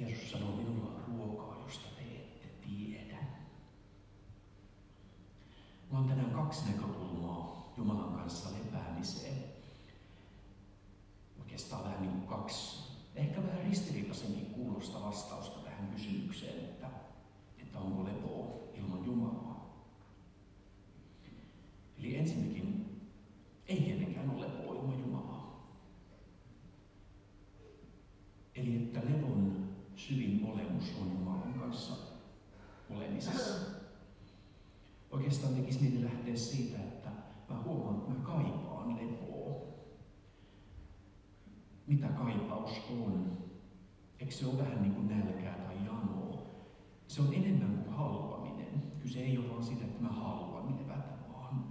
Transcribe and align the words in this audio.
Jeesus 0.00 0.30
sanoo, 0.30 0.56
minulla 0.56 0.90
on 0.90 1.04
ruokaa, 1.08 1.62
josta 1.62 1.88
te 1.96 2.02
ette 2.02 2.48
tiedä. 2.68 3.16
Mulla 5.90 6.02
on 6.02 6.08
tänään 6.08 6.30
kaksi 6.30 6.70
näkökulmaa 6.70 7.72
Jumalan 7.76 8.14
kanssa 8.14 8.48
lepäämiseen. 8.52 9.44
Oikeastaan 11.40 11.84
vähän 11.84 12.00
niin 12.00 12.12
kuin 12.12 12.26
kaksi, 12.26 12.82
ehkä 13.14 13.42
vähän 13.42 13.62
ristiriitaisenkin 13.62 14.46
kuulosta 14.46 15.02
vastausta 15.02 15.60
tähän 15.60 15.88
kysymykseen, 15.88 16.64
että, 16.64 16.86
että 17.58 17.78
onko 17.78 18.04
lepoa 18.04 18.46
ilman 18.74 19.06
Jumalaa. 19.06 19.84
Eli 21.98 22.16
ensinnäkin 22.16 23.00
ei 23.66 23.80
tietenkään 23.80 24.30
ole 24.30 24.40
lepoa 24.40 24.74
ilman 24.74 25.00
Jumalaa. 25.00 25.70
Eli 28.54 28.76
että 28.76 29.00
levon 29.00 29.70
syvin 30.08 30.46
olemus 30.52 30.84
on 31.00 31.12
Jumalan 31.12 31.54
kanssa 31.54 31.94
olemisessa. 32.90 33.70
Oikeastaan 35.30 35.54
tekisi 35.54 35.80
niin 35.80 36.04
lähteä 36.04 36.36
siitä, 36.36 36.78
että 36.78 37.10
mä 37.48 37.62
huomaan, 37.62 37.96
että 37.96 38.10
mä 38.10 38.24
kaipaan 38.24 38.96
lepoa. 38.96 39.66
Mitä 41.86 42.08
kaipaus 42.08 42.70
on? 42.90 43.38
Eikö 44.18 44.32
se 44.32 44.46
ole 44.46 44.58
vähän 44.58 44.82
niin 44.82 44.94
kuin 44.94 45.08
nälkää 45.08 45.54
tai 45.54 45.76
janoa? 45.86 46.42
Se 47.06 47.22
on 47.22 47.34
enemmän 47.34 47.78
kuin 47.78 47.96
haluaminen. 47.96 48.82
Kyse 49.02 49.20
ei 49.20 49.38
ole 49.38 49.48
vaan 49.50 49.64
siitä, 49.64 49.84
että 49.84 50.02
mä 50.02 50.08
haluan 50.08 50.78
levätä, 50.78 51.32
vaan, 51.32 51.64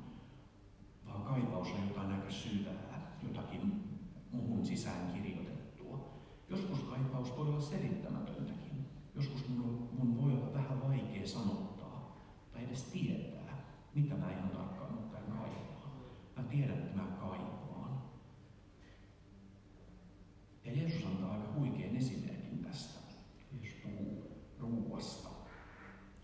vaan 1.05 1.21
kaipaus 1.21 1.67
on 1.71 1.87
jotain 1.87 2.11
aika 2.11 2.31
syvää, 2.31 3.17
jotakin 3.23 3.83
muhun 4.31 4.65
sisään 4.65 5.13
kirjoitettua. 5.13 6.09
Joskus 6.49 6.79
kaipaus 6.79 7.37
voi 7.37 7.47
olla 7.47 7.61
selittämätöntäkin. 7.61 8.85
Joskus 9.15 9.49
mun, 9.49 9.89
mun 9.99 10.21
voi 10.21 10.31
olla 10.31 10.53
vähän 10.53 10.81
vaikea 10.81 11.27
sanottaa 11.27 11.79
tai 12.53 12.63
edes 12.63 12.83
tietää, 12.83 13.28
mitä 13.95 14.15
mä 14.15 14.31
ihan 14.31 14.49
tarkkaan 14.49 14.93
ottaen 14.93 15.23
kaipaan. 15.23 15.91
Mä 16.37 16.43
tiedän, 16.43 16.77
että 16.77 16.95
mä 16.95 17.03
kaipaan. 17.03 18.01
Ja 20.65 20.71
Jeesus 20.71 21.05
antaa 21.05 21.33
aika 21.33 21.53
huikean 21.53 21.95
esimerkin 21.95 22.59
tästä. 22.63 22.99
Jeesus 23.51 23.79
puhuu 23.83 24.31
ruuasta. 24.59 25.29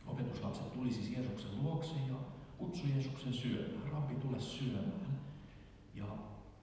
Opetuslapset 0.08 0.74
tuli 0.74 0.94
siis 0.94 1.10
Jeesuksen 1.10 1.64
luokse 1.64 1.96
ja 2.08 2.16
kutsui 2.58 2.90
Jeesuksen 2.90 3.34
syömään. 3.34 3.92
Rabbi, 3.92 4.16
tule 4.16 4.40
syömään. 4.40 5.20
Ja, 5.96 6.06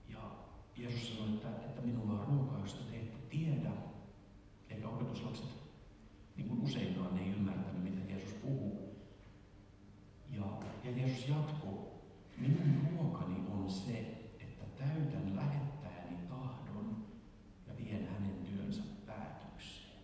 ja 0.08 0.20
Jeesus 0.76 1.16
sanoi, 1.16 1.34
että, 1.34 1.48
että 1.48 1.82
minulla 1.82 2.12
on 2.12 2.26
ruokaa, 2.26 2.60
josta 2.60 2.84
te 2.90 2.96
ette 2.96 3.16
tiedä. 3.30 3.70
Eikä 4.70 4.88
opetuslapset, 4.88 5.48
niin 6.36 6.48
kuin 6.48 6.62
useinkaan, 6.62 7.14
ne 7.14 7.20
ei 7.20 7.30
ymmärtänyt, 7.30 7.82
mitä 7.82 8.12
Jeesus 8.12 8.34
puhuu. 8.34 8.96
Ja, 10.30 10.44
ja 11.28 11.34
Jeesus 11.34 11.52
jatkoi, 11.52 11.78
minun 12.38 12.88
ruokani 12.90 13.36
on 13.50 13.70
se, 13.70 13.98
että 14.40 14.64
täytän 14.78 15.36
lähettäjäni 15.36 16.16
tahdon 16.28 16.96
ja 17.66 17.72
vien 17.76 18.08
hänen 18.08 18.36
työnsä 18.44 18.82
päätökseen. 19.06 19.98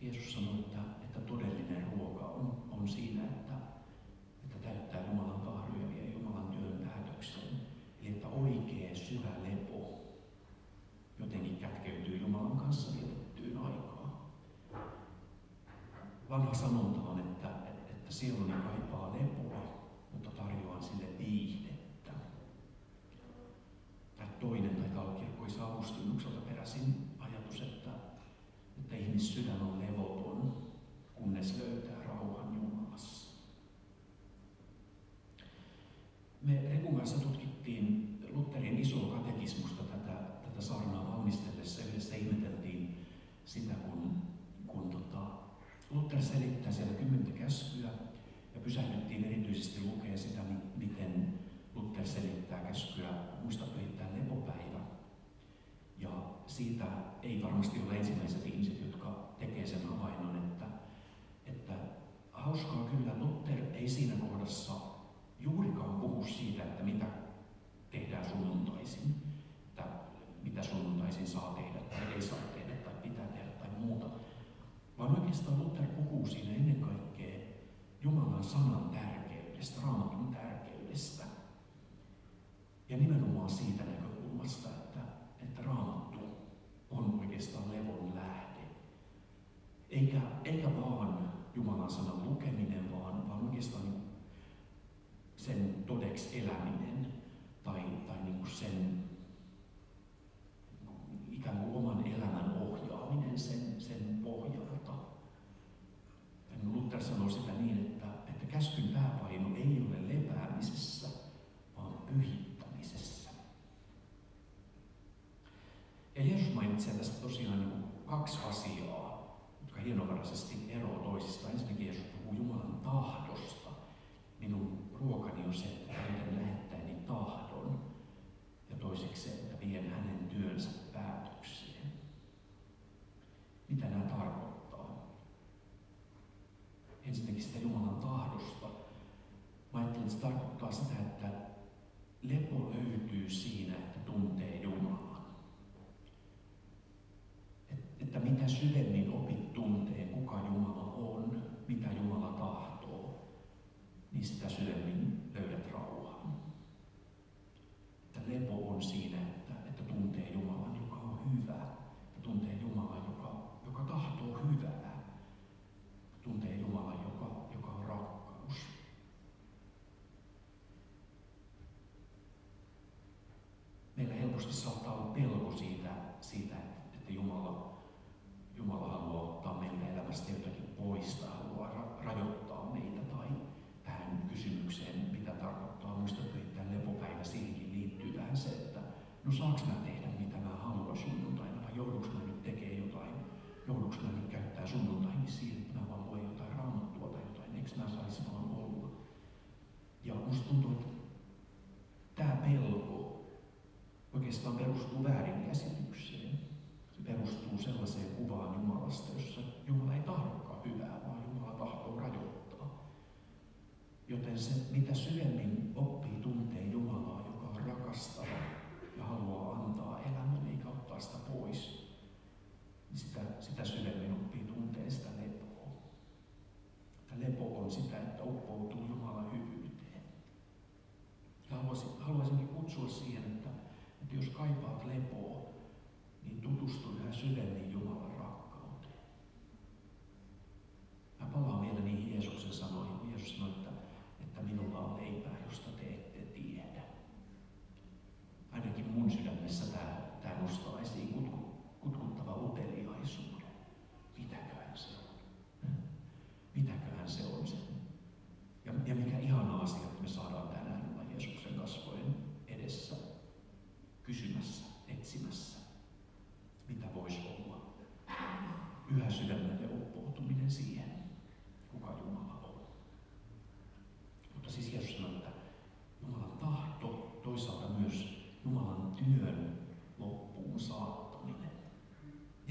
Jeesus 0.00 0.34
sanoi, 0.34 0.58
että, 0.58 0.78
että 1.04 1.20
todellinen 1.20 1.86
ruoka 1.92 2.24
on, 2.24 2.62
on 2.70 2.88
siinä, 2.88 3.24
että, 3.24 3.54
että 4.44 4.68
täyttää 4.68 5.06
Jumalan 5.06 5.40
tahdon 5.40 5.80
ja 5.80 5.88
vie 5.88 6.10
Jumalan 6.12 6.46
työn 6.46 6.88
päätökseen. 6.88 7.56
Eli 8.00 8.08
että 8.08 8.28
oikea 8.28 8.94
syvä 8.94 9.30
lepo 9.44 10.00
jotenkin 11.18 11.56
kätkeytyy 11.56 12.16
Jumalan 12.16 12.56
kanssa 12.56 12.92
vietettyyn 13.00 13.58
aikaan. 13.58 14.12
Vanha 16.30 16.54
sanonta 16.54 17.00
on, 17.00 17.20
että, 17.20 17.48
että 17.90 18.12
sieluni 18.12 18.52
kaipaa 18.52 19.12
lepoa, 19.12 19.88
mutta 20.12 20.30
tarjoan 20.30 20.82
sille 20.82 21.18
viihdettä. 21.18 22.12
Tai 24.16 24.26
toinen 24.40 24.76
tai 24.76 24.88
talkirkkoisa 24.88 25.66
avustunukselta 25.66 26.40
peräisin 26.40 27.10
ajatus, 27.18 27.60
että, 27.62 27.90
että 28.78 28.96
ihmissydän 28.96 29.60
on 29.62 29.80
levoton, 29.80 30.56
kunnes 31.14 31.58
löytää 31.58 32.04
rauhan 32.04 32.54
Jumalassa. 32.54 33.30
Me 36.42 36.62
Rekun 36.68 36.96
kanssa 36.96 37.20
tutkittiin 37.20 38.18
Lutherin 38.32 38.78
isoa 38.78 39.18
katekismusta 39.18 39.82
tätä, 39.82 40.12
tätä 40.42 40.62
saarnaa 40.62 41.12
valmistellessa. 41.12 41.82
Yhdessä 41.84 42.16
ihmeteltiin 42.16 43.06
sitä, 43.44 43.74
kun, 43.74 44.22
kun 44.66 44.90
tota, 44.90 45.46
Luther 45.90 46.22
selittää 46.22 46.72
siellä 46.72 46.94
kymmentä 46.94 47.30
käskyä 47.30 47.90
ja 48.54 48.60
pysähdyttiin 48.64 49.24
erityisesti 49.24 49.86
lukea 49.86 50.18
sitä, 50.18 50.40
miten 50.76 51.38
Luther 51.74 52.06
selittää 52.06 52.58
käskyä 52.58 53.08
muista 53.42 53.64
pyhittää 53.64 54.08
lepopäivä. 54.16 54.78
Ja 55.98 56.10
siitä 56.46 56.84
ei 57.22 57.42
varmasti 57.42 57.80
ole 57.86 57.96
ensimmäiset 57.96 58.46
ihmiset, 58.46 58.80
jotka 58.80 59.28
tekee 59.38 59.66
sen 59.66 59.86
havainnon, 59.88 60.36
että, 60.36 60.66
että 61.46 61.72
hauskaa 62.32 62.84
kyllä 62.84 63.12
Luther 63.18 63.74
ei 63.74 63.88
siinä 63.88 64.14
kohdassa 64.16 64.72
juurikaan 65.40 66.00
puhu 66.00 66.24
siitä, 66.24 66.62
että 66.62 66.82
mitä 66.82 67.06
tehdään 67.90 68.24
sunnuntaisin, 68.86 69.14
että 69.68 69.84
mitä 70.42 70.62
sunnuntaisin 70.62 71.26
saa 71.26 71.54
tehdä 71.54 71.78
tai 71.78 72.14
ei 72.14 72.22
saa 72.22 72.38
tehdä 72.54 72.74
tai 72.74 72.94
pitää 73.02 73.26
tehdä 73.26 73.50
tai 73.50 73.68
muuta, 73.80 74.06
vaan 74.98 75.20
oikeastaan 75.20 75.58
Luther 75.58 75.86
puhuu 75.86 76.26
siinä 76.26 76.54
ennen 76.54 76.80
kaikkea 76.80 77.40
Jumalan 78.02 78.44
sanan 78.44 78.90
tärkeydestä, 78.90 79.80
raamatun 79.82 80.34
tärkeydestä. 80.34 81.24
Ja 82.88 82.96
nimenomaan 82.96 83.50
siitä 83.50 83.84
näkökulmasta, 83.84 84.68
että, 84.68 85.00
että 85.42 85.62
raamattu 85.62 86.18
on 86.90 87.20
oikeastaan 87.20 87.70
levon 87.70 88.14
lähde. 88.14 88.60
Eikä, 89.90 90.20
eikä 90.44 90.76
vaan 90.76 91.32
Jumalan 91.54 91.90
sanan 91.90 92.24
lukeminen, 92.24 92.92
vaan, 92.92 93.28
vaan 93.28 93.44
oikeastaan 93.44 93.96
sen 95.36 95.84
todeksi 95.86 96.38
eläminen 96.38 97.15
tai, 97.66 97.82
tai 98.06 98.16
niin 98.24 98.34
kuin 98.34 98.50
sen 98.50 99.04
ikään 101.32 101.56
kuin 101.56 101.76
oman 101.76 102.05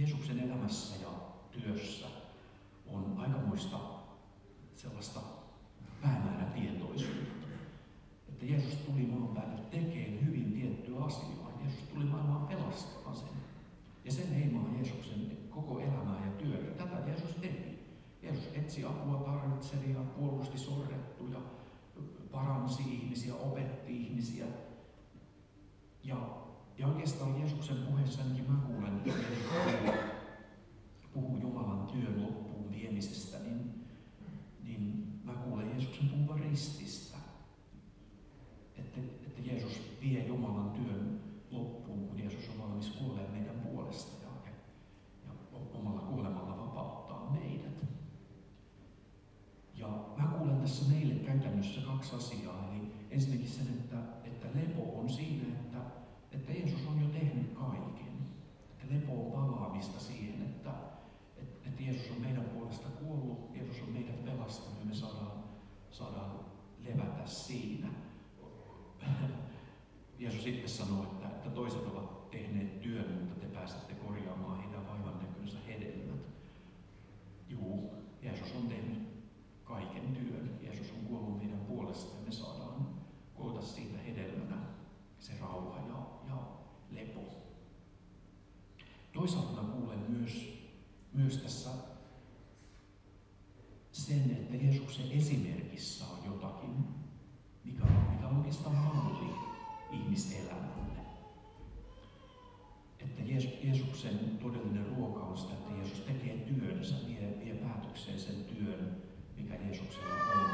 Jeesuksen 0.05 0.39
elämässä 0.39 0.95
ja 1.01 1.09
työssä 1.51 2.05
on 2.91 3.15
aikamoista 3.17 3.79
sellaista 4.75 5.19
päämäärätietoisuutta. 6.01 7.47
Että 8.29 8.45
Jeesus 8.45 8.75
tuli 8.75 9.05
maan 9.05 9.35
päälle 9.35 9.61
tekemään 9.71 10.25
hyvin 10.25 10.53
tiettyä 10.53 11.05
asiaa. 11.05 11.51
Jeesus 11.61 11.79
tuli 11.93 12.05
maailmaan 12.05 12.47
pelastamaan 12.47 13.15
sen. 13.15 13.27
Ja 14.03 14.11
sen 14.11 14.31
leimaa 14.31 14.73
Jeesuksen 14.75 15.37
koko 15.49 15.79
elämää 15.79 16.25
ja 16.25 16.31
työtä. 16.31 16.83
Tätä 16.83 17.07
Jeesus 17.07 17.35
teki. 17.35 17.79
Jeesus 18.21 18.49
etsi 18.53 18.83
apua 18.83 19.17
tarvitsevia, 19.17 19.99
puolusti 19.99 20.57
sorrettuja, 20.57 21.39
paransi 22.31 22.83
ihmisiä, 22.83 23.35
opetti 23.35 24.03
ihmisiä. 24.03 24.45
Ja, 26.03 26.44
ja 26.77 26.87
oikeastaan 26.87 27.39
Jeesuksen 27.39 27.77
puheessa 27.77 28.21
ainakin 28.21 28.51
mä 28.51 28.57
kuulen, 28.67 29.01
että 29.05 29.93
puhuu 31.13 31.37
Jumalan 31.37 31.87
työn 31.87 32.23
loppuun 32.23 32.71
viemisestä, 32.71 33.37
niin, 33.39 33.85
niin 34.63 35.07
mä 35.23 35.33
kuulen 35.33 35.69
Jeesuksen 35.69 36.09
puhuvan 36.09 36.39
rististä. 36.39 37.17
Että, 38.77 38.99
että 38.99 39.41
Jeesus 39.41 39.81
vie 40.01 40.27
Jumalan 40.27 40.71
työn 40.71 41.19
loppuun, 41.51 42.07
kun 42.07 42.19
Jeesus 42.19 42.49
on 42.49 42.59
valmis 42.63 42.89
kuolemaan 42.89 43.31
meidän 43.31 43.55
puolesta 43.55 44.23
ja, 44.23 44.29
ja, 44.45 44.51
ja 45.27 45.59
omalla 45.73 46.01
kuolemalla 46.01 46.57
vapauttaa 46.57 47.37
meidät. 47.41 47.85
Ja 49.75 49.87
mä 50.17 50.27
kuulen 50.27 50.61
tässä 50.61 50.91
meille 50.93 51.13
käytännössä 51.13 51.81
kaksi 51.81 52.15
asiaa. 52.15 52.71
Eli 52.71 52.91
ensinnäkin 53.11 53.49
sen, 53.49 53.67
että, 53.67 53.97
että 54.23 54.47
lepo 54.55 54.99
on 54.99 55.09
siinä, 55.09 55.47
että, 55.47 55.77
että 56.31 56.51
Jeesus 56.51 56.87
on 56.87 57.01
jo 57.01 57.07
tehnyt 57.07 57.53
kaiken. 57.53 58.15
Että 58.71 58.95
lepo 58.95 59.13
on 59.13 59.31
palaamista 59.31 59.99
siihen, 59.99 60.41
että, 60.41 60.71
että, 61.37 61.69
että 61.69 61.83
Jeesus 61.83 62.11
on 62.11 62.21
meidän 62.21 62.43
puolesta 62.43 62.87
kuollut, 62.89 63.55
Jeesus 63.55 63.81
on 63.81 63.93
meidät 63.93 64.25
pelastanut 64.25 64.79
ja 64.79 64.85
me 64.85 64.93
saadaan, 64.93 65.43
saadaan 65.91 66.39
levätä 66.79 67.25
siinä. 67.25 67.87
Jeesus 70.19 70.47
itse 70.47 70.67
sanoi, 70.67 71.03
että, 71.03 71.27
että 71.27 71.49
toiset 71.49 71.87
ovat 71.87 72.31
tehneet 72.31 72.81
työn, 72.81 73.11
mutta 73.19 73.39
te 73.39 73.47
pääsette 73.47 73.93
korjaamaan 73.93 74.63
heidän 74.63 74.87
vaivan 74.87 75.19
näkönsä 75.19 75.57
hedelmät. 75.67 76.21
Juu, 77.49 77.93
Jeesus 78.21 78.55
on 78.55 78.67
tehnyt 78.67 79.07
kaiken 79.63 80.15
työn. 80.15 80.59
Jeesus 80.61 80.91
on 80.91 81.05
kuollut 81.05 81.37
meidän 81.37 81.59
puolesta 81.59 82.17
ja 82.17 82.25
me 82.25 82.31
saadaan 82.31 82.87
koota 83.35 83.61
siitä 83.61 83.97
hedelmänä 83.97 84.57
se 85.19 85.33
rauha 85.41 85.79
ja, 85.79 86.07
ja 86.27 86.37
lepo. 86.91 87.21
Toisaalta 89.25 89.61
kuulen 89.61 90.05
myös, 90.09 90.53
myös 91.13 91.37
tässä 91.37 91.69
sen, 93.91 94.31
että 94.31 94.55
Jeesuksen 94.55 95.11
esimerkissä 95.11 96.05
on 96.05 96.19
jotakin, 96.25 96.69
mikä, 97.63 97.83
mikä 98.11 98.27
on 98.27 98.37
oikeastaan 98.37 98.75
malli 98.75 99.29
ihmiselämälle. 99.91 100.99
Että 102.99 103.21
Jeesuksen 103.63 104.37
todellinen 104.41 104.85
ruoka 104.87 105.19
on 105.19 105.37
sitä, 105.37 105.53
että 105.53 105.73
Jeesus 105.73 105.99
tekee 105.99 106.37
työnsä, 106.37 106.95
vie, 107.07 107.39
vie 107.45 107.53
päätökseen 107.53 108.19
sen 108.19 108.43
työn, 108.43 109.01
mikä 109.37 109.55
Jeesuksella 109.55 110.15
on. 110.33 110.49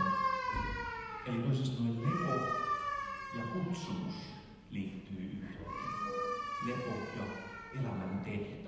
Eli 1.25 1.44
toisin 1.44 1.65
sanoen 1.65 2.01
lepo 2.01 2.45
ja 3.38 3.44
kutsumus 3.53 4.15
liittyy 4.71 5.23
yhteen. 5.23 5.65
Lepo 6.68 6.89
ja 7.18 7.51
elämän 7.79 8.21
tehtävä. 8.25 8.60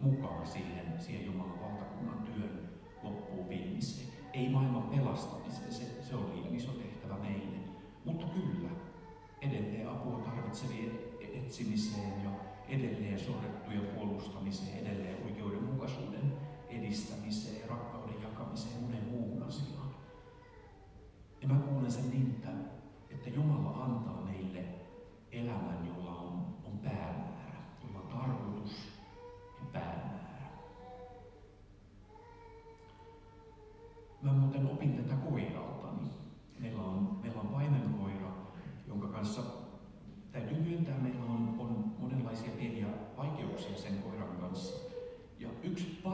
Mukaan 0.00 0.46
siihen, 0.46 1.00
siihen 1.00 1.26
Jumalan 1.26 1.60
valtakunnan 1.60 2.22
työn 2.22 2.68
loppuun 3.02 3.48
viemiseen. 3.48 4.06
Ei 4.34 4.48
maailman 4.48 4.71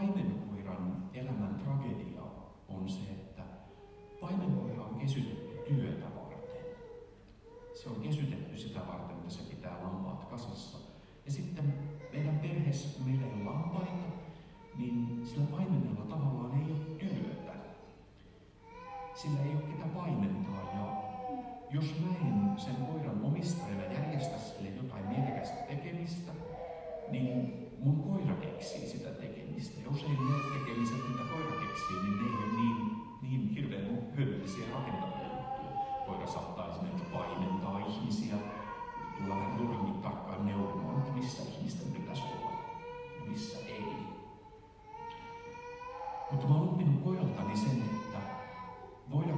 yksi 0.09 0.23
paimenkoiran 0.23 1.11
elämän 1.15 1.55
tragedia 1.55 2.23
on 2.69 2.89
se, 2.89 3.01
että 3.01 3.28
paimenkoira 3.28 3.28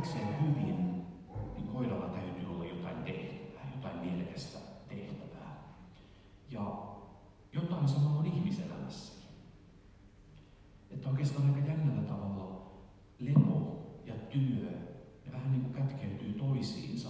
voidakseen 0.00 0.42
hyvin 0.42 1.04
koiralla 1.72 2.08
täytyy 2.08 2.46
olla 2.50 2.64
jotain 2.64 3.04
tehtävää, 3.04 3.72
jotain 3.76 3.98
mielekästä 3.98 4.58
tehtävää. 4.88 5.64
Ja 6.50 6.86
jotain 7.52 7.88
sama 7.88 8.18
on 8.18 8.26
ihmiselämässä. 8.26 9.12
Että 10.90 11.08
oikeastaan 11.08 11.54
aika 11.54 11.68
jännällä 11.68 12.02
tavalla 12.02 12.70
lepo 13.18 13.86
ja 14.04 14.14
työ, 14.14 14.70
ne 15.26 15.32
vähän 15.32 15.50
niin 15.52 15.62
kuin 15.62 15.74
kätkeytyy 15.74 16.32
toisiinsa. 16.32 17.08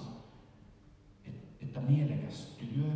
Et, 1.24 1.34
että 1.60 1.80
mielekäs 1.80 2.58
työ, 2.58 2.92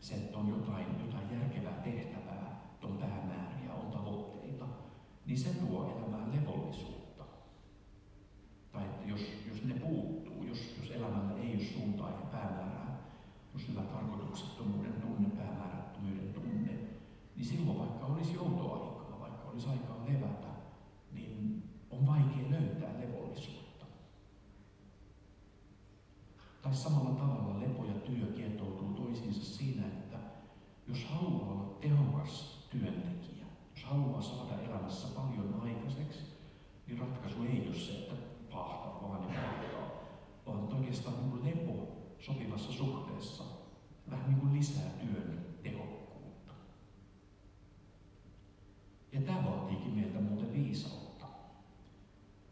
se, 0.00 0.14
että 0.14 0.38
on 0.38 0.48
jotain, 0.48 0.86
jotain 1.06 1.32
järkevää 1.32 1.80
tehtävää, 1.84 2.76
on 2.82 2.98
päämääriä, 2.98 3.74
on 3.74 3.90
tavoitteita, 3.90 4.66
niin 5.26 5.38
se 5.38 5.48
tuo 5.48 5.96
elämään 5.96 6.32
levollisuutta. 6.36 6.96
Tai 8.72 8.84
että 8.84 9.06
jos, 9.06 9.20
jos 9.48 9.64
ne 9.64 9.74
puuttuu, 9.74 10.44
jos, 10.44 10.76
jos 10.80 10.90
elämällä 10.90 11.40
ei 11.42 11.54
ole 11.54 11.64
suuntaa 11.64 12.10
ja 12.10 12.26
päämäärää, 12.32 12.98
jos 13.54 13.68
hyvä 13.68 13.80
tarkoituksettomuuden 13.80 14.92
tunne, 14.92 15.28
päämäärättömyyden 15.28 16.34
tunne, 16.34 16.72
niin 17.36 17.44
silloin 17.46 17.78
vaikka 17.78 18.06
olisi 18.06 18.38
olisi 19.56 19.68
aikaa 19.68 20.06
levätä, 20.06 20.48
niin 21.12 21.62
on 21.90 22.06
vaikea 22.06 22.50
löytää 22.50 23.00
levollisuutta. 23.00 23.86
Tai 26.62 26.74
samalla 26.74 27.10
tavalla 27.10 27.60
lepo 27.60 27.84
ja 27.84 27.94
työ 27.94 28.26
kietoutuu 28.26 28.88
toisiinsa 28.88 29.44
siinä, 29.44 29.86
että 29.86 30.18
jos 30.88 31.04
haluaa 31.04 31.52
olla 31.52 31.78
tehokas 31.80 32.66
työntekijä, 32.70 33.46
jos 33.74 33.84
haluaa 33.84 34.22
saada 34.22 34.62
elämässä 34.62 35.08
paljon 35.14 35.60
aikaiseksi, 35.62 36.20
niin 36.86 36.98
ratkaisu 36.98 37.42
ei 37.42 37.66
ole 37.66 37.74
se, 37.74 37.92
että 37.92 38.14
pahtaa 38.50 39.02
vaan 39.02 39.34
ja 39.34 39.40
pahtaa, 39.40 39.90
vaan 40.46 40.74
oikeastaan 40.74 41.16
niin 41.20 41.44
lepo 41.44 41.88
sopivassa 42.18 42.72
suhteessa, 42.72 43.44
vähän 44.10 44.30
niin 44.30 44.40
kuin 44.40 44.52
viisautta. 50.76 51.26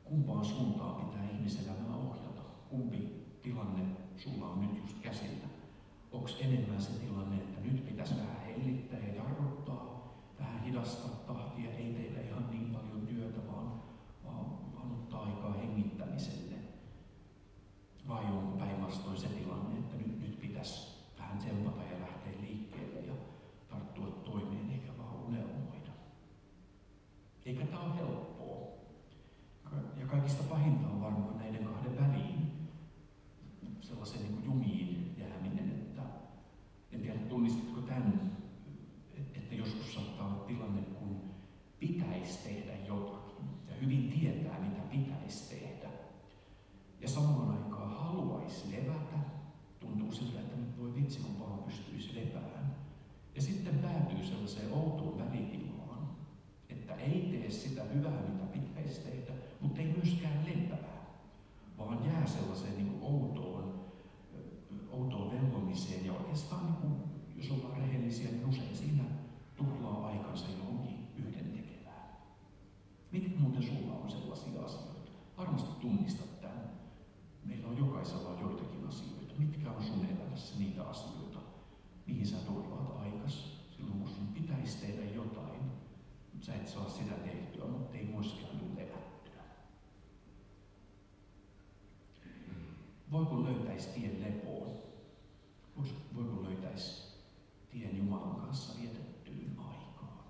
Kumpaan 0.05 0.45
suuntaan 0.45 1.05
pitää 1.05 1.31
ihmiselämää 1.31 1.97
ohjata? 1.97 2.43
Kumpi 2.71 3.27
tilanne 3.43 3.83
sulla 4.17 4.47
on 4.47 4.61
nyt 4.61 4.77
just 4.83 4.99
käsillä? 5.03 5.47
Onko 6.13 6.29
enemmän 6.41 6.83
se 6.83 6.91
tilanne, 6.91 7.37
että 7.37 7.61
nyt 7.61 7.87
pitäisi 7.87 8.15
vähän 8.17 8.41
hellittää 8.47 8.99
ja 8.99 9.15
jarruttaa, 9.15 10.15
vähän 10.39 10.63
hidastaa? 10.65 11.24
Sellaiseen 54.49 54.73
outoon 54.73 55.19
välitilaan, 55.19 56.09
että 56.69 56.95
ei 56.95 57.29
tee 57.31 57.51
sitä 57.51 57.83
hyvää, 57.85 58.23
mitä 58.23 58.45
pitäisi 58.45 59.01
tehdä, 59.01 59.33
mutta 59.61 59.81
ei 59.81 59.87
myöskään 59.87 60.45
lepää, 60.47 61.07
vaan 61.79 62.07
jää 62.07 62.27
sellaiseen 62.27 62.77
niin 62.77 62.99
outoon, 63.03 63.85
outoon 64.91 65.31
vellomiseen. 65.31 66.07
Ja 66.07 66.13
oikeastaan, 66.13 66.65
niin 66.65 66.75
kuin, 66.75 66.95
jos 67.37 67.51
ollaan 67.51 67.81
rehellisiä, 67.81 68.31
niin 68.31 68.47
usein 68.47 68.77
siinä 68.77 69.05
tuhlaa 69.57 70.07
aikansa 70.07 70.47
johonkin 70.59 71.09
yhden 71.17 71.53
tekevään. 71.53 72.09
Miten 73.13 73.41
muuten 73.41 73.63
sulla 73.63 73.93
on 73.93 74.11
sellaisia 74.11 74.65
asioita? 74.65 75.11
Varmasti 75.39 75.81
tunnistat 75.81 76.41
tämän. 76.41 76.71
Meillä 77.45 77.69
on 77.69 77.79
jokaisella 77.79 78.41
joitakin 78.41 78.89
asioita. 78.89 79.35
Mitkä 79.39 79.71
on 79.71 79.85
sun 79.85 80.07
elämässä 80.07 80.59
niitä 80.59 80.83
asioita, 80.83 81.39
mihin 82.07 82.27
sä 82.27 82.37
tuhlaat 82.37 83.01
aikas 83.01 83.65
silloin, 83.77 83.99
kun 83.99 84.09
sun 84.09 84.35
pitäisi 84.75 84.97
tehdä 84.97 85.15
jotain, 85.15 85.61
mutta 86.33 86.47
sä 86.47 86.55
et 86.55 86.69
saa 86.69 86.89
sitä 86.89 87.15
tehtyä, 87.15 87.65
mutta 87.65 87.97
ei 87.97 88.05
myöskään 88.05 88.59
tule 88.59 88.71
levättyä. 88.75 89.43
Voiko 93.11 93.45
löytäisi 93.45 93.89
tien 93.89 94.21
lepoon? 94.21 94.73
Voiko 96.15 96.43
löytäisi 96.43 97.03
tien 97.71 97.97
Jumalan 97.99 98.41
kanssa 98.41 98.81
vietettyyn 98.81 99.57
aikaan? 99.59 100.25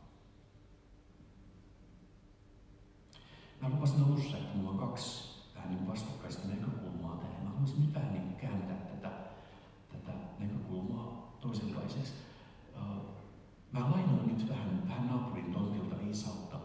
Mä 3.61 3.69
lupasin 3.69 4.05
alussa, 4.05 4.37
että 4.37 4.57
mulla 4.57 4.71
on 4.71 4.79
kaksi 4.79 5.35
vähän 5.55 5.71
niin 5.71 5.89
vastakkaista 5.89 6.49
näkökulmaa 6.49 7.17
tähän. 7.17 7.45
Mä 7.45 7.51
haluaisin 7.51 7.81
nyt 7.81 7.95
vähän 7.95 8.13
niin 8.13 8.37
kääntää 8.37 8.77
tätä, 8.77 9.11
tätä 9.93 10.13
näkökulmaa 10.39 11.37
toisenlaiseksi. 11.41 12.13
Mä 13.75 13.81
lainaan 13.81 14.27
nyt 14.27 14.49
vähän, 14.49 14.89
vähän 14.89 15.09
naapurin 15.09 15.53
tontilta 15.53 15.97
viisautta. 16.15 16.61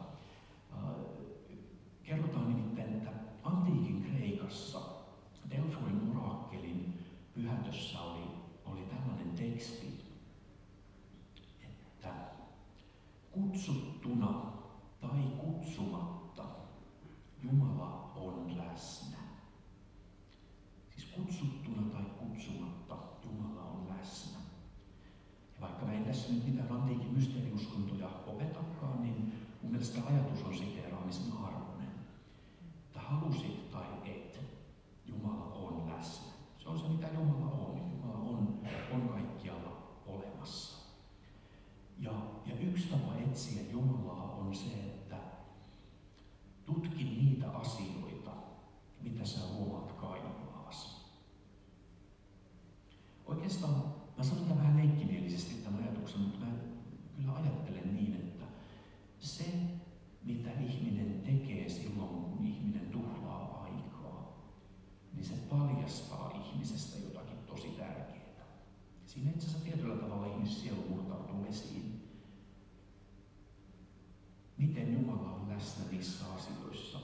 Kerrotaan 2.03 2.49
nimittäin, 2.49 2.93
että 2.93 3.11
antiikin 3.43 4.03
Kreikassa 4.03 4.81
Delfoin 5.49 6.17
orakkelin 6.17 7.05
pyhätössä 7.33 8.01
oli, 8.01 8.23
oli 8.65 8.81
tällainen 8.81 9.31
teksti, 9.35 10.05
että 11.61 12.13
kutsuttuna 13.31 14.51
tai 15.01 15.23
kutsumatta 15.37 16.43
Jumala 17.43 18.11
on 18.15 18.57
läsnä. 18.57 19.17
Siis 20.95 21.09
kutsuttuna 21.11 21.81
tai 21.91 22.03
kutsumatta 22.03 22.97
Jumala 23.23 23.61
on 23.61 23.87
läsnä. 23.89 24.39
Ja 25.55 25.61
vaikka 25.61 25.85
mä 25.85 25.93
en 25.93 26.05
tässä 26.05 26.18
nyt 26.31 26.45
mitään 26.45 26.71
antiikin 26.71 27.13
mysteeriuskontoja 27.13 28.09
opetakaan, 28.27 29.01
niin 29.01 29.33
mun 29.61 29.71
mielestä 29.71 30.01
ajatus 30.09 30.43
on 30.43 30.57
siteeraamisen 30.57 31.33
arvoinen. 31.33 31.87
Että 32.87 32.99
halusit 32.99 33.71
tai 33.71 33.85
et, 34.05 34.39
Jumala 35.05 35.45
on 35.45 35.89
läsnä. 35.89 36.31
Se 36.59 36.69
on 36.69 36.79
se, 36.79 36.87
mitä 36.87 37.07
Jumala 37.13 37.51
on. 37.51 37.77
Jumala 37.91 38.19
on, 38.19 38.59
on 38.91 39.09
kaikkialla 39.09 39.77
olemassa. 40.07 40.77
Ja, 41.99 42.11
ja 42.45 42.55
yksi 42.59 42.87
tapa 42.87 43.13
etsiä 43.15 43.61
Jumalaa 43.71 44.33
on 44.33 44.55
se, 44.55 44.65
että 44.65 45.15
tutki 46.65 47.03
niitä 47.03 47.51
asioita, 47.51 48.31
mitä 49.01 49.25
sä 49.25 49.39
huomaat 49.53 49.91
kaivaavasi. 49.91 50.89
Oikeastaan 53.25 53.99
mä 54.19 54.25
sanon 54.25 54.45
tämän 54.45 54.57
vähän 54.57 54.77
leikkimielisesti 54.77 55.55
tämän 55.63 55.83
ajatuksen, 55.83 56.21
mutta 56.21 56.45
mä 56.45 56.51
kyllä 57.15 57.33
ajattelen 57.33 57.95
niin, 57.95 58.13
että 58.15 58.45
se, 59.19 59.45
mitä 60.23 60.49
ihminen 60.59 61.21
tekee 61.25 61.69
silloin, 61.89 62.09
kun 62.09 62.45
ihminen 62.45 62.89
tuhlaa 62.91 63.63
aikaa, 63.63 64.37
niin 65.13 65.25
se 65.25 65.33
paljastaa 65.33 66.31
ihmisestä 66.31 66.99
jotakin 66.99 67.37
tosi 67.47 67.67
tärkeää. 67.67 68.45
Siinä 69.05 69.29
itse 69.29 69.47
asiassa 69.47 69.65
tietyllä 69.65 69.95
tavalla 69.95 70.27
ihmisen 70.27 70.61
sielu 70.61 70.89
murtautuu 70.89 71.45
esiin. 71.49 72.09
Miten 74.57 74.93
Jumala 74.93 75.31
on 75.31 75.49
läsnä 75.49 75.83
niissä 75.91 76.25
asioissa, 76.33 76.99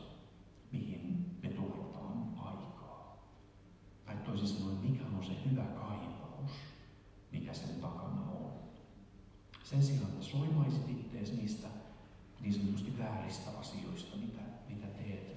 mihin 0.72 1.26
me 1.44 1.50
tuhlataan 1.50 2.34
aikaa. 2.38 3.18
Tai 4.06 4.16
toisin 4.18 4.48
sanoen, 4.48 4.78
mikä 4.78 5.04
on 5.18 5.24
se 5.24 5.34
hyvä 5.52 5.64
kaipaus, 5.64 6.52
mikä 7.32 7.54
sen 7.54 7.76
takana 7.82 8.22
on. 8.22 8.52
Sen 9.64 9.84
sijaan, 9.84 10.10
että 10.10 10.26
soimaisit 10.26 10.90
ittees 10.90 11.34
niistä 11.34 11.68
niin 12.46 12.54
sanotusti 12.54 12.98
vääristä 12.98 13.50
asioista, 13.60 14.18
mitä, 14.18 14.42
mitä 14.70 14.88
teet. 14.88 15.36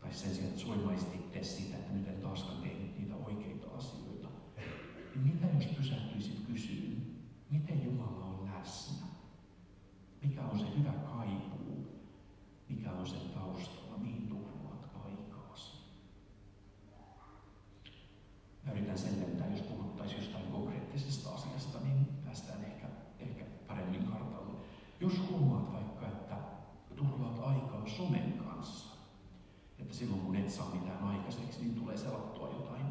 Tai 0.00 0.14
sen 0.14 0.34
sijaan, 0.34 0.48
että 0.48 0.60
soimaisit 0.60 1.14
ittees 1.14 1.56
siitä, 1.56 1.76
että 1.76 1.92
nyt 1.92 2.08
en 2.08 2.20
taaskaan 2.20 2.62
tehnyt 2.62 2.98
niitä 2.98 3.14
oikeita 3.16 3.66
asioita. 3.76 4.28
Niin 5.14 5.26
mitä 5.26 5.46
jos 5.46 5.66
pysähtyisit 5.66 6.46
kysyyn, 6.46 7.06
miten 7.50 7.84
Jumala 7.84 8.24
on 8.24 8.50
läsnä? 8.54 9.06
Mikä 10.22 10.42
on 10.42 10.58
se 10.58 10.66
hyvä 10.78 10.92
kaipuu? 10.92 11.86
Mikä 12.68 12.92
on 12.92 13.06
sen 13.06 13.30
taustalla? 13.34 13.98
Mihin 13.98 14.28
tuhlaat 14.28 14.90
aikaasi? 15.04 15.72
Mä 18.66 18.72
yritän 18.72 18.98
selventää, 18.98 19.50
jos 19.50 19.62
puhuttaisiin 19.62 20.20
jostain 20.20 20.46
konkreettisesta 20.46 21.34
asiasta, 21.34 21.78
niin 21.80 22.06
päästään 22.24 22.64
ehkä, 22.64 22.86
ehkä 23.18 23.44
paremmin 23.66 24.04
kartalle. 24.04 24.60
Jos 25.00 25.12
huomaat 25.30 25.72
vaikka, 25.72 26.06
että 26.06 26.36
tuhlaat 26.96 27.38
aikaa 27.38 27.88
somen 27.96 28.32
kanssa, 28.32 28.96
että 29.78 29.94
silloin 29.94 30.20
kun 30.20 30.36
et 30.36 30.50
saa 30.50 30.74
mitään 30.74 31.04
aikaiseksi, 31.04 31.49
niin 31.60 31.74
tulee 31.74 31.96
selattua 31.96 32.48
jotain, 32.48 32.86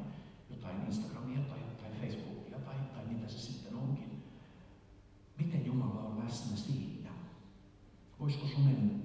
jotain 0.49 0.85
Instagramia 0.85 1.39
tai 1.39 1.59
jotain 1.59 1.93
Facebookia 2.01 2.59
tai, 2.59 2.75
tai 2.93 3.05
mitä 3.05 3.27
se 3.27 3.39
sitten 3.39 3.75
onkin. 3.75 4.23
Miten 5.37 5.65
Jumala 5.65 6.01
on 6.01 6.19
läsnä 6.25 6.57
siinä? 6.57 7.09
Voisiko 8.19 8.47
somen 8.47 9.01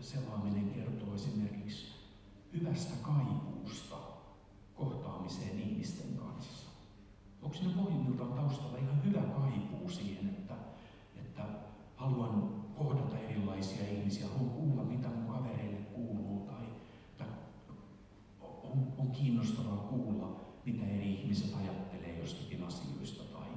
selaaminen 0.00 0.70
kertoa 0.70 1.14
esimerkiksi 1.14 1.86
hyvästä 2.52 2.94
kaipuusta 3.02 3.96
kohtaamiseen 4.74 5.60
ihmisten 5.60 6.16
kanssa? 6.16 6.68
Onko 7.42 7.56
siinä 7.56 7.72
pohjimmiltaan 7.76 8.32
taustalla 8.32 8.78
ihan 8.78 9.04
hyvä 9.04 9.20
kaipuu 9.20 9.88
siihen, 9.88 10.28
että, 10.28 10.54
että 11.16 11.44
haluan 11.96 12.62
kohdata 12.74 13.18
erilaisia 13.18 13.88
ihmisiä, 13.88 14.28
haluan 14.28 14.50
mitä 20.64 20.86
eri 20.86 21.14
ihmiset 21.14 21.54
ajattelee 21.54 22.18
jostakin 22.18 22.64
asioista, 22.64 23.24
tai, 23.24 23.48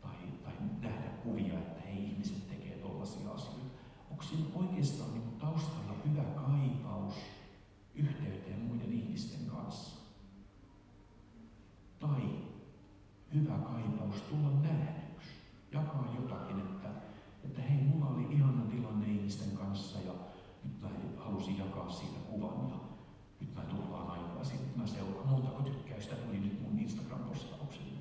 tai, 0.00 0.14
tai 0.44 0.52
nähdä 0.80 1.08
kuvia, 1.24 1.58
että 1.58 1.80
hei, 1.80 2.04
ihmiset 2.04 2.48
tekee 2.48 2.76
tällaisia 2.78 3.30
asioita. 3.30 3.80
Onko 4.10 4.22
siinä 4.22 4.44
oikeastaan 4.54 5.12
niin 5.12 5.36
taustalla 5.38 5.94
hyvä 6.08 6.22
kaipaus 6.22 7.14
yhteyteen 7.94 8.60
muiden 8.60 8.92
ihmisten 8.92 9.46
kanssa? 9.46 10.00
Tai 12.00 12.22
hyvä 13.34 13.58
kaipaus 13.58 14.22
tulla 14.22 14.50
nähdyksi, 14.50 15.30
jakaa 15.72 16.14
jotakin, 16.20 16.60
että, 16.60 16.88
että 17.44 17.62
hei, 17.62 17.82
mulla 17.82 18.06
oli 18.06 18.26
ihana 18.34 18.62
tilanne 18.62 19.06
ihmisten 19.06 19.50
kanssa 19.56 19.98
ja 19.98 20.12
nyt 20.64 20.80
mä 20.82 20.88
halusin 21.18 21.58
jakaa 21.58 21.90
siitä 21.90 22.18
kuvan 22.30 22.70
ja 22.70 22.89
mä 24.76 24.86
seuraan, 24.86 25.28
montako 25.28 25.62
tykkäystä 25.62 26.16
tuli 26.16 26.38
nyt 26.38 26.62
mun 26.62 26.78
Instagram-postaukselle. 26.78 28.00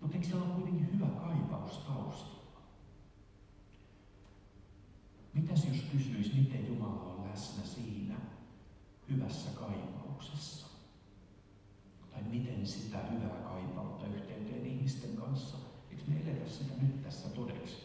Mutta 0.00 0.16
eikö 0.16 0.28
se 0.28 0.36
ole 0.36 0.44
kuitenkin 0.44 0.92
hyvä 0.94 1.06
kaipaus 1.06 1.78
taustalla? 1.78 2.60
Mitäs 5.34 5.64
jos 5.64 5.84
kysyisi, 5.92 6.34
miten 6.34 6.68
Jumala 6.68 7.02
on 7.02 7.30
läsnä 7.30 7.64
siinä 7.64 8.16
hyvässä 9.10 9.50
kaipauksessa? 9.50 10.66
Tai 12.10 12.22
miten 12.22 12.66
sitä 12.66 12.98
hyvää 12.98 13.42
kaipautta 13.42 14.06
yhteyteen 14.06 14.66
ihmisten 14.66 15.16
kanssa? 15.16 15.56
Eikö 15.90 16.02
me 16.06 16.20
eletä 16.20 16.50
sitä 16.50 16.72
nyt 16.82 17.02
tässä 17.02 17.28
todeksi 17.28 17.76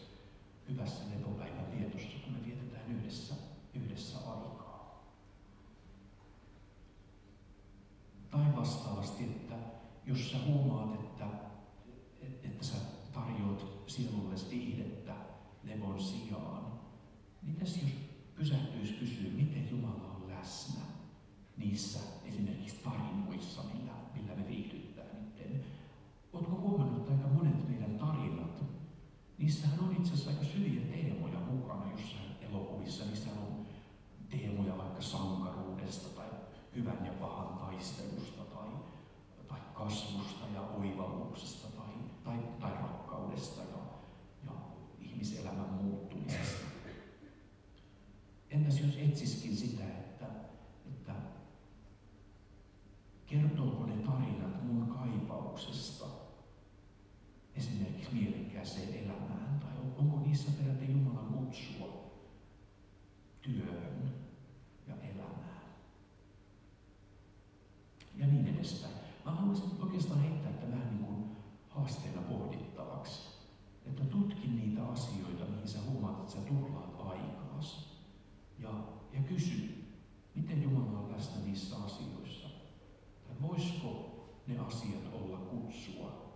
hyvässä 0.68 1.04
lepopäivän 1.10 1.78
vietossa, 1.78 2.18
kun 2.24 2.32
me 2.32 2.44
vietetään 2.46 2.90
yhdessä, 2.98 3.34
yhdessä 3.74 4.18
aikaa? 4.18 4.63
Tai 8.34 8.56
vastaavasti, 8.56 9.24
että 9.24 9.54
jos 10.06 10.30
sä 10.30 10.36
huomaat, 10.46 10.94
että, 10.94 11.26
että 12.42 12.64
sä 12.64 12.74
tarjoat 13.12 13.66
sielulle 13.86 14.34
viihdettä 14.50 15.14
levon 15.64 16.00
sijaan, 16.00 16.74
Mitäs 17.42 17.82
jos 17.82 17.90
pysähtyisi 18.34 18.92
kysyä, 18.92 19.30
miten 19.32 19.70
Jumala 19.70 20.16
on 20.16 20.28
läsnä 20.28 20.84
niissä 21.56 21.98
esimerkiksi 22.24 22.76
tarinoissa, 22.84 23.62
millä, 23.74 23.92
millä 24.14 24.34
me 24.34 24.48
viihdyttää 24.48 25.04
niiden. 25.04 25.64
Oletko 26.32 26.56
huomannut, 26.56 26.98
että 26.98 27.12
aika 27.12 27.28
monet 27.28 27.68
meidän 27.68 27.98
tarinat, 27.98 28.64
niissähän 29.38 29.80
on 29.80 29.96
itse 29.96 30.12
asiassa 30.12 30.30
aika 30.30 30.44
syviä 30.44 30.80
teemoja 30.80 31.40
mukana 31.40 31.90
jossain 31.90 32.30
elokuvissa, 32.40 33.04
missä 33.04 33.30
on 33.30 33.66
teemoja 34.30 34.78
vaikka 34.78 35.02
sankaruudesta 35.02 36.08
tai 36.08 36.33
hyvän 36.74 37.06
ja 37.06 37.12
pahan 37.12 37.58
taistelusta 37.58 38.42
tai, 38.44 38.68
tai 39.48 39.60
kasvusta 39.74 40.44
ja 40.54 40.60
oivalluksesta 40.60 41.68
tai, 41.68 41.94
tai, 42.24 42.38
tai 42.60 42.70
rakkaudesta 42.70 43.60
ja, 43.60 43.78
ja 44.44 44.52
ihmiselämän 45.00 45.68
muuttumisesta. 45.68 46.66
Entäs 48.50 48.80
jos 48.80 48.96
etsiskin 48.96 49.56
sitä, 49.56 49.84
että, 49.84 50.26
että 50.86 51.12
kertooko 53.26 53.86
ne 53.86 53.96
tarinat 53.96 54.64
mun 54.64 54.86
kaipauksesta 54.86 56.04
esimerkiksi 57.56 58.14
mielekkääseen 58.14 58.94
elämään, 58.94 59.60
tai 59.60 59.72
onko 59.98 60.26
niissä 60.26 60.50
peräti 60.58 60.92
Jumalan 60.92 61.26
kutsua 61.26 62.04
työhön 63.42 64.14
ja 64.88 64.94
elämään. 64.94 65.64
Ja 68.16 68.23
niin 68.34 68.54
edespäin. 68.56 68.94
Mä 69.24 69.30
haluaisin 69.30 69.70
oikeastaan 69.80 70.20
heittää 70.20 70.52
tämän 70.52 70.88
niin 70.90 71.04
kuin 71.04 71.36
haasteena 71.68 72.22
pohdittavaksi, 72.22 73.20
että 73.86 74.04
tutkin 74.04 74.56
niitä 74.56 74.86
asioita, 74.86 75.44
mihin 75.44 75.68
sä 75.68 75.78
huomaat, 75.90 76.20
että 76.20 76.32
sä 76.32 76.38
tuhlaat 76.38 76.94
aikaasi 76.98 77.94
ja, 78.58 78.70
ja 79.12 79.20
kysy, 79.22 79.84
miten 80.34 80.62
Jumala 80.62 80.98
on 80.98 81.12
läsnä 81.12 81.44
niissä 81.44 81.76
asioissa. 81.76 82.48
Tai 83.24 83.48
voisiko 83.48 84.14
ne 84.46 84.58
asiat 84.58 85.12
olla 85.12 85.36
kutsua 85.36 86.34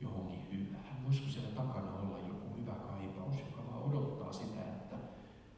johonkin 0.00 0.50
hyvään? 0.52 1.04
Voisiko 1.04 1.28
siellä 1.28 1.50
takana 1.50 1.92
olla 1.92 2.18
joku 2.18 2.56
hyvä 2.60 2.72
kaipaus, 2.72 3.34
joka 3.38 3.66
vaan 3.66 3.82
odottaa 3.82 4.32
sitä, 4.32 4.60
että, 4.60 4.96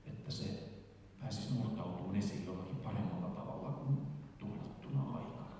että 0.06 0.30
se 0.30 0.72
pääsisi 1.20 1.52
murtautumaan 1.52 2.16
esiin 2.16 2.46
jollakin 2.46 2.76
paremmalla 2.76 3.28
tavalla 3.28 3.70
kuin 3.70 3.98
tuhdattuna 4.38 5.02
aikana. 5.02 5.56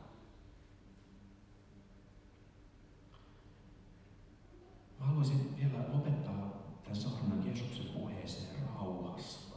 Mä 5.00 5.06
haluaisin 5.06 5.56
vielä 5.56 5.84
lopettaa 5.92 6.52
tämän 6.82 6.96
saarnan 6.96 7.46
Jeesuksen 7.46 7.86
puheeseen 7.86 8.62
rauhasta 8.66 9.52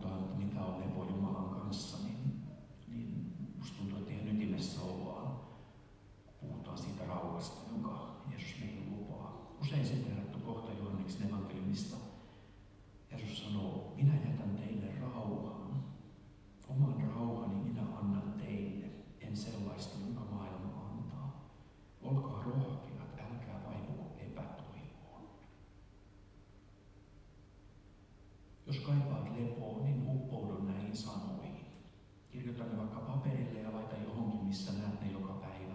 puhutaan, 0.00 0.20
että 0.20 0.36
mitä 0.36 0.64
on 0.64 0.80
lepo 0.80 1.04
Jumalan 1.04 1.60
kanssa, 1.60 1.98
niin, 2.04 2.42
niin 2.88 3.32
musta 3.58 3.78
tuntuu, 3.78 3.98
että 3.98 4.12
ihan 4.12 4.28
ytimessä 4.28 4.80
ollaan. 4.80 5.40
Puhutaan 6.40 6.78
siitä 6.78 7.04
rauhasta, 7.04 7.70
jonka 7.72 8.22
Jeesus 8.30 8.60
meille 8.60 8.96
lupaa. 8.96 9.56
Usein 9.60 9.86
siteerattu 9.86 10.38
kohta 10.38 10.72
Johanneksen 10.72 11.28
evankeliumista. 11.28 11.96
Jeesus 13.10 13.44
sanoo, 13.44 13.92
minä 13.96 14.14
jätän 14.14 14.56
teille 14.56 14.94
rauhan. 15.00 15.84
Oman 16.68 17.10
rauhani 17.14 17.54
minä 17.54 17.82
annan 17.82 18.32
teille, 18.38 18.86
en 19.20 19.36
sellaista, 19.36 19.98
jonka 20.06 20.20
maailma 20.20 20.90
antaa. 20.90 21.50
Olkaa 22.02 22.42
rohkeat, 22.42 23.18
älkää 23.18 23.64
vaipuko 23.66 24.16
epätoivoon. 24.18 25.28
Jos 28.66 28.78
kaipaat 28.78 29.30
lepoa, 29.38 29.82
niin 29.82 30.06
uppoudu 30.08 30.62
näihin 30.64 30.96
sanoihin. 30.96 31.66
Kirjoita 32.32 32.64
ne 32.64 32.78
vaikka 32.78 33.00
paperille 33.00 33.60
ja 33.60 33.72
laita 33.72 33.96
johonkin, 33.96 34.44
missä 34.44 34.72
näet 34.72 35.00
ne 35.00 35.12
joka 35.12 35.32
päivä. 35.32 35.74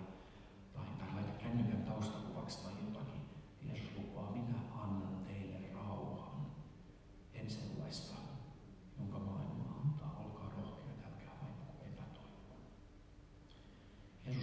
Tai, 0.74 0.86
tai 1.00 1.14
laita 1.16 1.44
kännykän 1.44 1.84
taustakuvaksi 1.84 2.64
tai 2.64 2.74
jotakin. 2.86 3.22
Jeesus 3.62 3.90
lupaa, 3.98 4.32
minä 4.32 4.60
annan 4.74 5.26
teille 5.26 5.70
rauhan. 5.74 6.46
En 7.34 7.50
sellaista, 7.50 8.16
jonka 9.00 9.20
maailma 9.20 9.82
antaa. 9.84 10.24
Olkaa 10.26 10.52
rohkeat, 10.58 11.12
älkää 11.12 11.38
vaipuko 11.42 11.84
epätoivoon. 11.86 12.62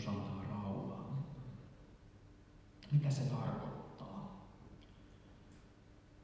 Jeesus 0.02 0.14
antaa 0.14 0.44
rauhan. 0.50 1.24
Mitä 2.92 3.10
se 3.10 3.22
tarkoittaa? 3.22 4.48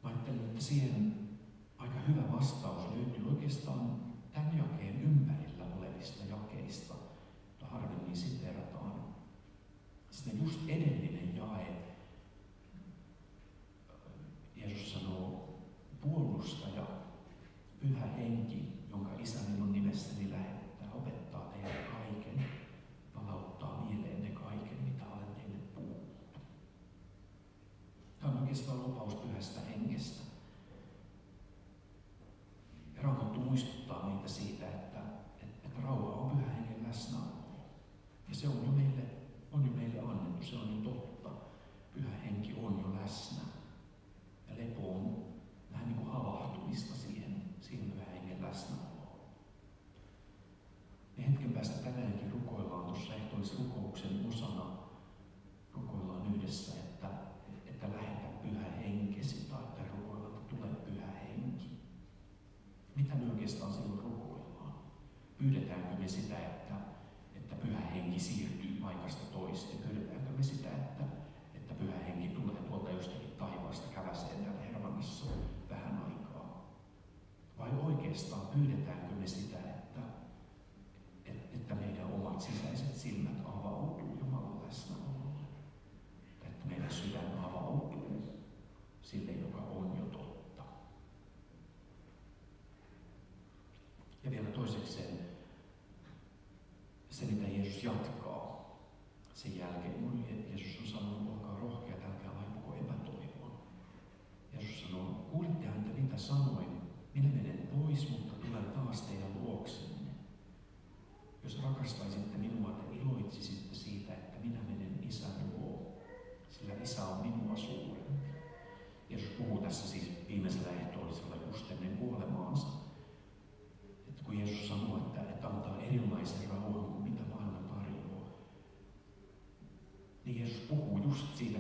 Mä 0.03 0.09
ajattelen, 0.11 0.41
että 0.41 0.61
siihen 0.63 1.29
aika 1.79 2.01
hyvä 2.09 2.33
vastaus 2.33 2.95
löytyy 2.95 3.29
oikeastaan 3.29 3.97
tämän 4.33 4.59
jakeen 4.59 5.03
ympärillä 5.03 5.65
olevista 5.79 6.25
jakeista, 6.25 6.95
joita 7.51 7.67
harvemmin 7.67 8.17
siterataan. 8.17 9.05
Sitten 10.11 10.39
just 10.45 10.61
edellinen 10.69 11.37
jae, 11.37 11.88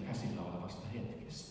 käsillä 0.08 0.42
olevasta 0.42 0.88
hetkestä. 0.94 1.47